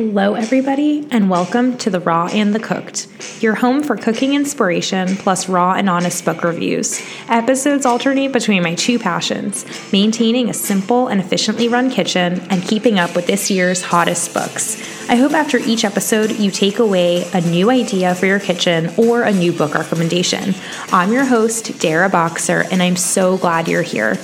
[0.00, 3.08] Hello, everybody, and welcome to The Raw and the Cooked,
[3.42, 7.02] your home for cooking inspiration plus raw and honest book reviews.
[7.28, 13.00] Episodes alternate between my two passions maintaining a simple and efficiently run kitchen and keeping
[13.00, 14.80] up with this year's hottest books.
[15.10, 19.24] I hope after each episode you take away a new idea for your kitchen or
[19.24, 20.54] a new book recommendation.
[20.92, 24.16] I'm your host, Dara Boxer, and I'm so glad you're here.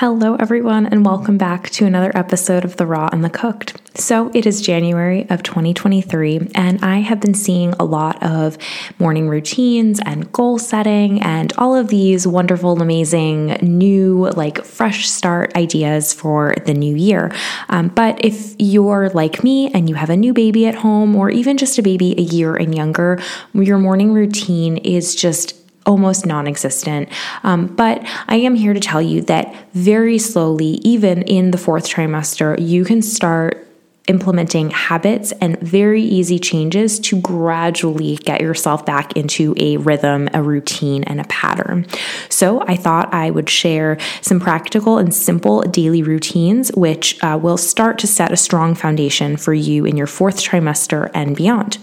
[0.00, 3.80] Hello, everyone, and welcome back to another episode of The Raw and the Cooked.
[3.98, 8.58] So, it is January of 2023, and I have been seeing a lot of
[8.98, 15.56] morning routines and goal setting and all of these wonderful, amazing, new, like fresh start
[15.56, 17.34] ideas for the new year.
[17.70, 21.30] Um, but if you're like me and you have a new baby at home, or
[21.30, 23.18] even just a baby a year and younger,
[23.54, 25.55] your morning routine is just
[25.86, 27.08] almost non existent.
[27.42, 31.88] Um, but I am here to tell you that very slowly, even in the fourth
[31.88, 33.62] trimester, you can start
[34.08, 40.40] implementing habits and very easy changes to gradually get yourself back into a rhythm, a
[40.40, 41.86] routine, and a pattern.
[42.28, 47.56] So, I thought I would share some practical and simple daily routines, which uh, will
[47.56, 51.78] start to set a strong foundation for you in your fourth trimester and beyond.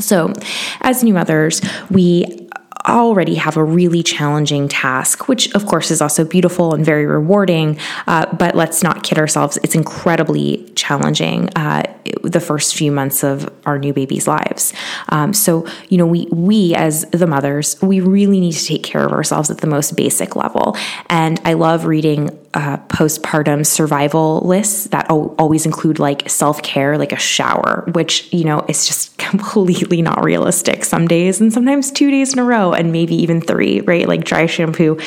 [0.00, 0.32] So,
[0.80, 2.43] as new mothers, we
[2.86, 7.78] already have a really challenging task, which of course is also beautiful and very rewarding.
[8.06, 11.82] Uh, but let's not kid ourselves, it's incredibly challenging uh,
[12.22, 14.72] the first few months of our new baby's lives.
[15.08, 19.04] Um, so, you know, we, we as the mothers, we really need to take care
[19.04, 20.76] of ourselves at the most basic level.
[21.08, 27.12] And I love reading uh, postpartum survival lists that always include like self care, like
[27.12, 32.10] a shower, which, you know, is just completely not realistic some days and sometimes two
[32.10, 34.06] days in a row and maybe even three, right?
[34.08, 34.98] Like dry shampoo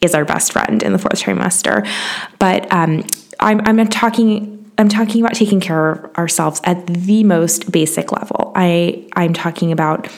[0.00, 1.86] is our best friend in the fourth trimester.
[2.38, 3.04] But um,
[3.40, 8.52] I'm, I'm talking I'm talking about taking care of ourselves at the most basic level.
[8.54, 10.08] I I'm talking about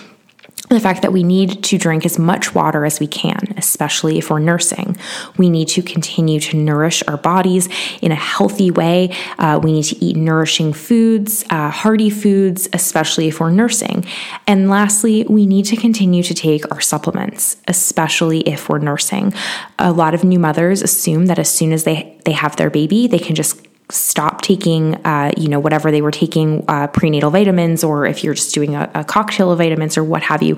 [0.75, 4.31] the fact that we need to drink as much water as we can, especially if
[4.31, 4.97] we're nursing.
[5.37, 7.69] We need to continue to nourish our bodies
[8.03, 9.17] in a healthy way.
[9.39, 14.05] Uh, we need to eat nourishing foods, uh, hearty foods, especially if we're nursing.
[14.47, 19.33] And lastly, we need to continue to take our supplements, especially if we're nursing.
[19.79, 23.07] A lot of new mothers assume that as soon as they, they have their baby,
[23.07, 27.85] they can just stop taking, uh, you know, whatever they were taking, uh, prenatal vitamins,
[27.85, 30.57] or if you're just doing a, a, cocktail of vitamins or what have you.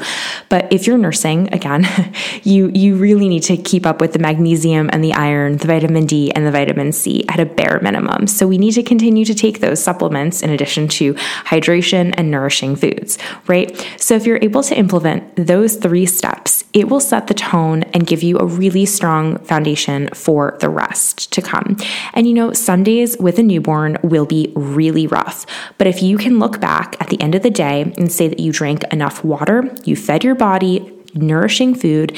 [0.49, 1.87] But if you're nursing, again,
[2.45, 6.07] you you really need to keep up with the magnesium and the iron, the vitamin
[6.07, 8.29] D and the vitamin C at a bare minimum.
[8.29, 12.77] So we need to continue to take those supplements in addition to hydration and nourishing
[12.77, 13.77] foods, right?
[13.99, 18.07] So if you're able to implement those three steps, it will set the tone and
[18.07, 21.77] give you a really strong foundation for the rest to come.
[22.15, 25.47] And you know, some days with a newborn will be really rough.
[25.79, 28.41] But if you can look back at the end of the day and say that
[28.41, 32.17] you drank enough water, you fed your body nourishing food,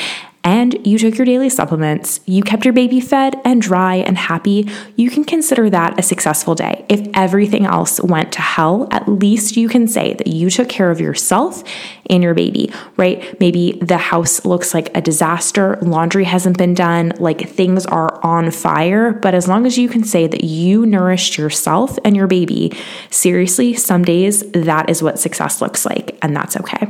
[0.48, 4.66] and you took your daily supplements, you kept your baby fed and dry and happy,
[4.96, 6.86] you can consider that a successful day.
[6.88, 10.90] If everything else went to hell, at least you can say that you took care
[10.90, 11.62] of yourself
[12.08, 13.38] and your baby, right?
[13.38, 18.50] Maybe the house looks like a disaster, laundry hasn't been done, like things are on
[18.50, 22.72] fire, but as long as you can say that you nourished yourself and your baby,
[23.10, 26.88] seriously, some days that is what success looks like, and that's okay.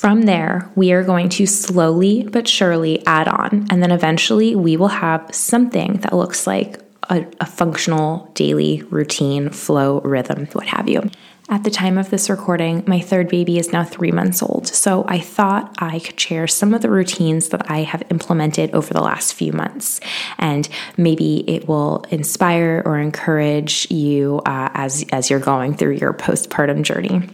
[0.00, 4.78] From there, we are going to slowly but surely add on, and then eventually we
[4.78, 6.78] will have something that looks like
[7.10, 11.10] a, a, functional daily routine, flow, rhythm, what have you.
[11.50, 15.04] At the time of this recording, my third baby is now three months old, so
[15.06, 19.02] I thought I could share some of the routines that I have implemented over the
[19.02, 20.00] last few months,
[20.38, 20.66] and
[20.96, 26.84] maybe it will inspire or encourage you uh, as as you're going through your postpartum
[26.84, 27.28] journey.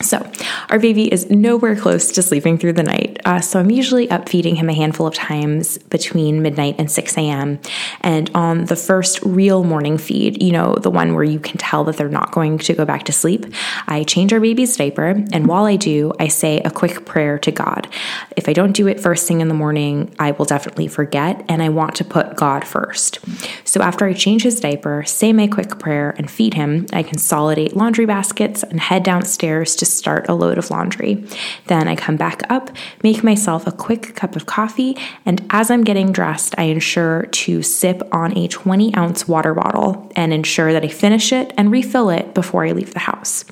[0.00, 0.30] So,
[0.70, 3.20] our baby is nowhere close to sleeping through the night.
[3.24, 7.18] Uh, so, I'm usually up feeding him a handful of times between midnight and 6
[7.18, 7.58] a.m.
[8.02, 11.84] And on the first real morning feed, you know, the one where you can tell
[11.84, 13.46] that they're not going to go back to sleep,
[13.86, 15.24] I change our baby's diaper.
[15.32, 17.88] And while I do, I say a quick prayer to God.
[18.36, 21.44] If I don't do it first thing in the morning, I will definitely forget.
[21.48, 23.18] And I want to put God first.
[23.64, 27.76] So, after I change his diaper, say my quick prayer, and feed him, I consolidate
[27.76, 31.24] laundry baskets and head downstairs to start a load of laundry.
[31.66, 32.70] Then I come back up,
[33.02, 37.62] make myself a quick cup of coffee, and as I'm getting dressed, I ensure to
[37.62, 42.10] sip on a 20 ounce water bottle and ensure that I finish it and refill
[42.10, 43.44] it before I leave the house.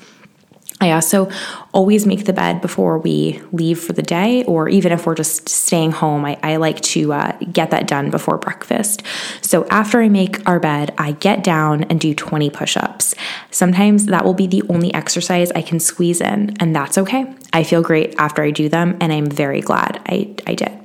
[0.79, 1.29] I also
[1.73, 5.49] always make the bed before we leave for the day, or even if we're just
[5.49, 9.01] staying home, I, I like to uh, get that done before breakfast.
[9.41, 13.15] So after I make our bed, I get down and do 20 push ups.
[13.49, 17.33] Sometimes that will be the only exercise I can squeeze in, and that's okay.
[17.53, 20.77] I feel great after I do them, and I'm very glad I, I did.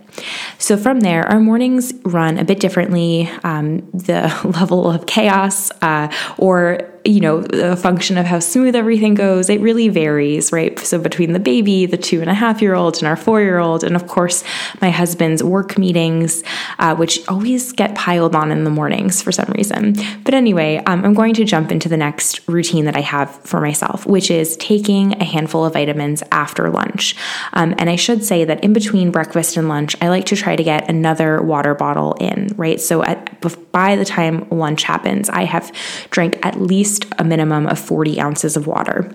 [0.59, 3.29] So from there, our mornings run a bit differently.
[3.45, 9.15] Um, the level of chaos uh, or you know, a function of how smooth everything
[9.15, 9.51] goes.
[9.51, 10.79] It really varies, right?
[10.79, 13.59] So between the baby, the two and a half year old, and our four year
[13.59, 14.45] old, and of course,
[14.81, 16.45] my husband's work meetings,
[16.79, 19.95] uh, which always get piled on in the mornings for some reason.
[20.25, 23.61] But anyway, um, I'm going to jump into the next routine that I have for
[23.61, 27.17] myself, which is taking a handful of vitamins after lunch.
[27.53, 30.57] Um, and I should say that in between breakfast and lunch, I like to try
[30.57, 32.81] to get another water bottle in, right?
[32.81, 33.41] So at,
[33.73, 35.73] by the time lunch happens, I have
[36.11, 39.11] drank at least least a minimum of 40 ounces of water.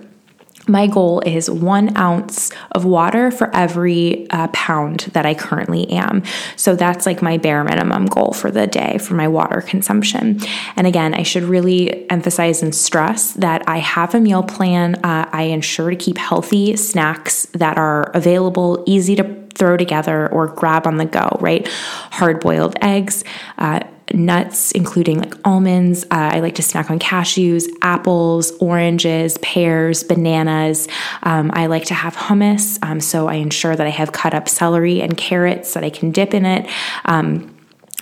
[0.66, 6.22] My goal is one ounce of water for every uh, pound that I currently am.
[6.56, 10.40] So that's like my bare minimum goal for the day for my water consumption.
[10.76, 14.96] And again, I should really emphasize and stress that I have a meal plan.
[14.96, 20.48] Uh, I ensure to keep healthy snacks that are available, easy to throw together or
[20.48, 21.66] grab on the go, right?
[22.10, 23.24] Hard boiled eggs.
[23.56, 23.80] Uh,
[24.14, 26.04] nuts, including like almonds.
[26.04, 30.88] Uh, I like to snack on cashews, apples, oranges, pears, bananas.
[31.22, 34.48] Um, I like to have hummus, um, so I ensure that I have cut up
[34.48, 36.70] celery and carrots that I can dip in it.
[37.04, 37.54] Um,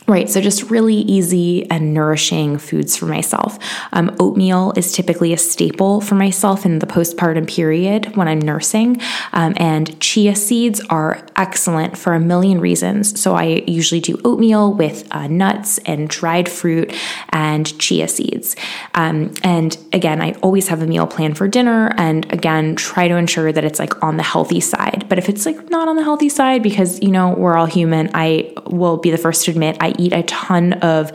[0.09, 3.59] Right, so just really easy and nourishing foods for myself.
[3.93, 9.01] Um, oatmeal is typically a staple for myself in the postpartum period when I'm nursing,
[9.33, 13.21] um, and chia seeds are excellent for a million reasons.
[13.21, 16.95] So I usually do oatmeal with uh, nuts and dried fruit
[17.31, 18.55] and chia seeds.
[18.95, 23.17] Um, and again, I always have a meal plan for dinner, and again, try to
[23.17, 25.07] ensure that it's like on the healthy side.
[25.09, 28.09] But if it's like not on the healthy side, because you know we're all human,
[28.15, 31.13] I will be the first to admit I eat a ton of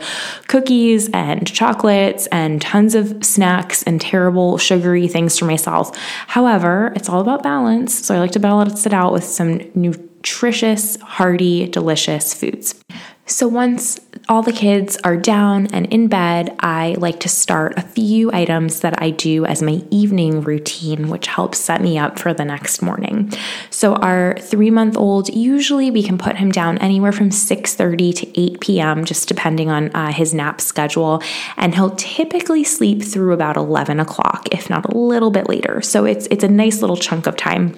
[0.48, 5.96] cookies and chocolates and tons of snacks and terrible sugary things for myself.
[6.26, 7.94] However, it's all about balance.
[8.06, 12.82] So I like to balance it out with some nutritious, hearty, delicious foods.
[13.26, 17.82] So once all the kids are down and in bed, I like to start a
[17.82, 22.32] few items that I do as my evening routine, which helps set me up for
[22.32, 23.32] the next morning.
[23.70, 28.40] So our three month old, usually we can put him down anywhere from 6:30 to
[28.40, 31.22] 8 p.m., just depending on uh, his nap schedule,
[31.56, 35.82] and he'll typically sleep through about 11 o'clock, if not a little bit later.
[35.82, 37.76] So it's it's a nice little chunk of time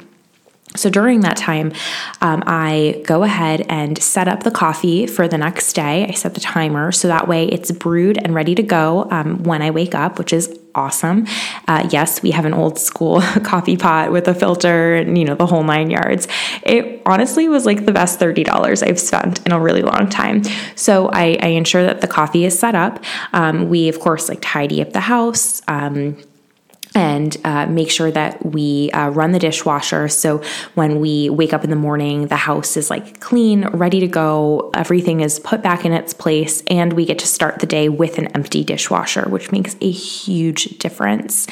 [0.77, 1.73] so during that time,
[2.21, 6.07] um, I go ahead and set up the coffee for the next day.
[6.09, 9.63] I set the timer so that way it's brewed and ready to go um, when
[9.63, 11.27] I wake up, which is awesome.
[11.69, 15.37] Uh, yes, we have an old school coffee pot with a filter and you know
[15.37, 16.27] the whole nine yards.
[16.65, 20.43] It honestly was like the best thirty dollars I've spent in a really long time.
[20.75, 23.03] So I, I ensure that the coffee is set up.
[23.33, 25.63] Um, we of course like tidy up the house.
[25.69, 26.17] Um,
[26.95, 30.09] and uh, make sure that we uh, run the dishwasher.
[30.09, 30.43] So
[30.75, 34.71] when we wake up in the morning, the house is like clean, ready to go.
[34.75, 38.19] Everything is put back in its place, and we get to start the day with
[38.19, 41.47] an empty dishwasher, which makes a huge difference.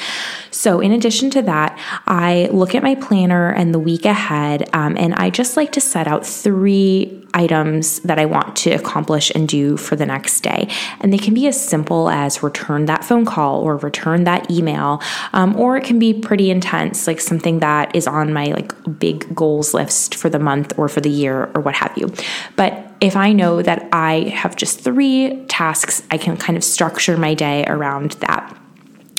[0.51, 4.95] So, in addition to that, I look at my planner and the week ahead, um,
[4.97, 9.47] and I just like to set out three items that I want to accomplish and
[9.47, 10.69] do for the next day.
[10.99, 15.01] And they can be as simple as return that phone call or return that email,
[15.33, 19.33] um, or it can be pretty intense, like something that is on my like big
[19.35, 22.11] goals list for the month or for the year or what have you.
[22.55, 27.17] But if I know that I have just three tasks, I can kind of structure
[27.17, 28.57] my day around that.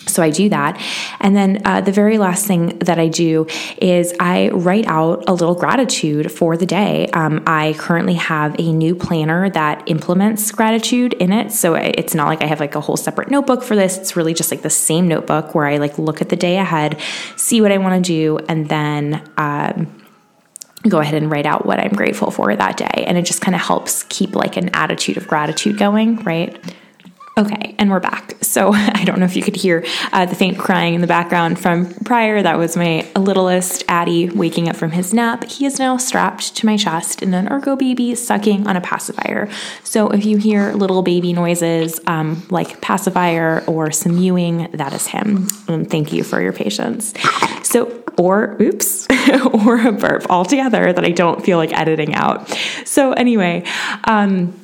[0.07, 0.81] So I do that.
[1.21, 3.47] And then uh, the very last thing that I do
[3.79, 7.09] is I write out a little gratitude for the day.
[7.09, 11.53] Um, I currently have a new planner that implements gratitude in it.
[11.53, 13.97] So it's not like I have like a whole separate notebook for this.
[13.99, 17.01] It's really just like the same notebook where I like look at the day ahead,
[17.37, 20.01] see what I want to do, and then, um,
[20.87, 23.05] go ahead and write out what I'm grateful for that day.
[23.07, 26.59] And it just kind of helps keep like an attitude of gratitude going, right?
[27.37, 28.35] Okay, and we're back.
[28.43, 31.59] So I don't know if you could hear uh, the faint crying in the background
[31.59, 32.41] from prior.
[32.41, 35.43] That was my littlest Addie waking up from his nap.
[35.51, 39.49] He is now strapped to my chest in an Ergobaby sucking on a pacifier.
[39.83, 45.09] So if you hear little baby noises um, like pacifier or some mewing, that is
[45.09, 45.49] him.
[45.67, 47.15] And thank you for your patience.
[47.65, 49.09] So, or oops,
[49.53, 52.49] or a burp altogether that I don't feel like editing out.
[52.85, 53.65] So anyway,
[54.05, 54.55] um,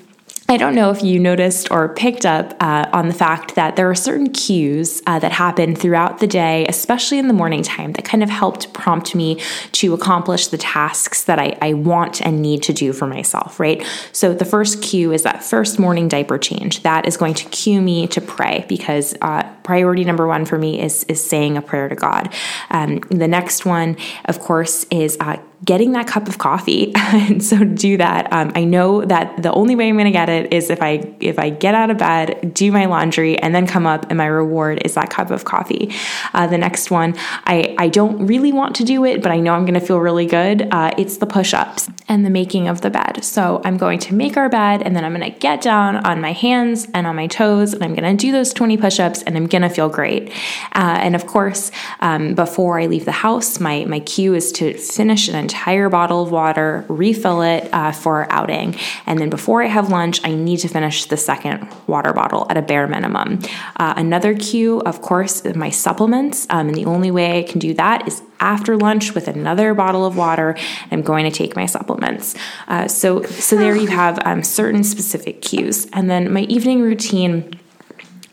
[0.50, 3.88] I don't know if you noticed or picked up uh, on the fact that there
[3.88, 8.04] are certain cues uh, that happen throughout the day, especially in the morning time, that
[8.04, 9.40] kind of helped prompt me
[9.70, 13.86] to accomplish the tasks that I, I want and need to do for myself, right?
[14.10, 16.82] So the first cue is that first morning diaper change.
[16.82, 20.82] That is going to cue me to pray because uh, priority number one for me
[20.82, 22.34] is, is saying a prayer to God.
[22.70, 26.92] Um, the next one, of course, is uh, getting that cup of coffee.
[26.96, 30.28] and so do that, um, I know that the only way I'm going to get
[30.28, 33.66] it is if I if I get out of bed, do my laundry, and then
[33.66, 35.92] come up, and my reward is that cup of coffee.
[36.34, 37.14] Uh, the next one,
[37.44, 40.00] I I don't really want to do it, but I know I'm going to feel
[40.00, 40.68] really good.
[40.70, 43.22] Uh, it's the push-ups and the making of the bed.
[43.24, 46.20] So I'm going to make our bed, and then I'm going to get down on
[46.20, 49.36] my hands and on my toes, and I'm going to do those 20 push-ups, and
[49.36, 50.30] I'm going to feel great.
[50.72, 54.74] Uh, and of course, um, before I leave the house, my my cue is to
[54.74, 58.76] finish an entire bottle of water, refill it uh, for outing.
[59.06, 62.56] And then before I have lunch, I need to finish the second water bottle at
[62.56, 63.40] a bare minimum.
[63.76, 66.46] Uh, another cue, of course, is my supplements.
[66.50, 70.06] Um, and the only way I can do that is after lunch with another bottle
[70.06, 70.56] of water.
[70.92, 72.36] I'm going to take my supplements.
[72.68, 75.88] Uh, so, so there you have um, certain specific cues.
[75.92, 77.59] And then my evening routine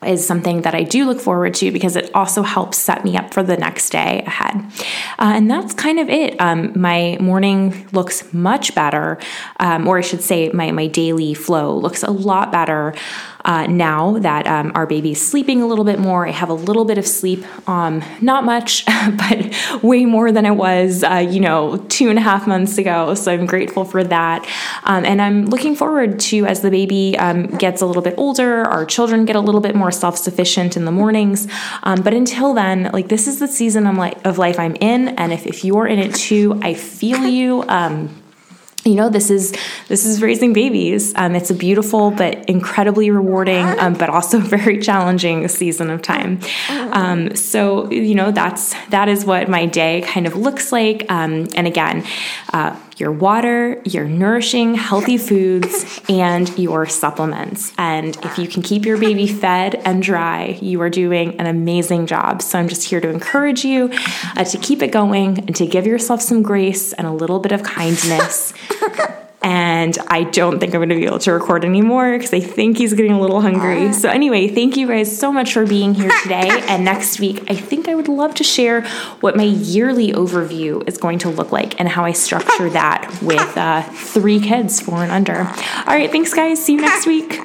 [0.08, 3.34] is something that I do look forward to because it also helps set me up
[3.34, 4.56] for the next day ahead.
[5.20, 6.40] Uh, and that's kind of it.
[6.40, 9.18] Um, my morning looks much better,
[9.60, 12.94] um, or I should say, my, my daily flow looks a lot better
[13.48, 16.28] uh, now that um, our baby's sleeping a little bit more.
[16.28, 18.86] I have a little bit of sleep, um, not much,
[19.18, 23.16] but way more than it was, uh, you know, two and a half months ago.
[23.16, 24.46] So I'm grateful for that.
[24.84, 28.66] Um, and I'm looking forward to as the baby um, gets a little bit older,
[28.66, 31.48] our children get a little bit more self sufficient in the mornings.
[31.84, 35.10] Um, but until then, like this is the season of life I'm in.
[35.10, 37.64] And if, if you're in it too, I feel you.
[38.88, 39.54] You know this is
[39.90, 44.80] this is raising babies um, it's a beautiful but incredibly rewarding um, but also very
[44.80, 46.40] challenging season of time
[46.70, 51.50] um, so you know that's that is what my day kind of looks like um,
[51.54, 52.06] and again
[52.54, 57.72] uh, your water, your nourishing, healthy foods, and your supplements.
[57.78, 62.08] And if you can keep your baby fed and dry, you are doing an amazing
[62.08, 62.42] job.
[62.42, 63.92] So I'm just here to encourage you
[64.36, 67.52] uh, to keep it going and to give yourself some grace and a little bit
[67.52, 68.54] of kindness.
[69.42, 72.78] and I don't think I'm going to be able to record anymore because I think
[72.78, 73.94] he's getting a little hungry.
[73.94, 76.50] So, anyway, thank you guys so much for being here today.
[76.68, 78.82] and next week, I think I would love to share
[79.22, 83.58] what my yearly overview is going to look like and how I structure that with
[83.58, 85.42] uh, three kids, four and under.
[85.42, 86.64] All right, thanks, guys.
[86.64, 87.40] See you next week.